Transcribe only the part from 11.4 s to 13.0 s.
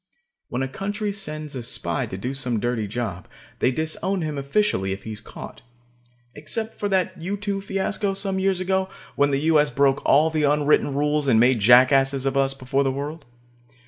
jackasses of us before the